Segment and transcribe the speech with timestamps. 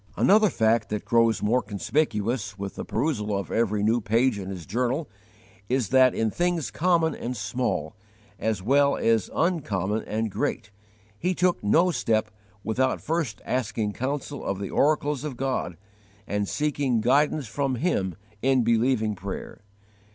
[0.01, 0.23] * Vol.
[0.23, 0.25] I.
[0.25, 0.25] 73.
[0.25, 4.65] Another fact that grows more conspicuous with the perusal of every new page in his
[4.65, 5.07] journal
[5.69, 7.95] is that in things common and small,
[8.39, 10.71] as well as uncommon and great,
[11.19, 12.31] he took no step
[12.63, 15.77] without first asking counsel of the oracles of God
[16.25, 19.61] and seeking guidance from Him in believing prayer.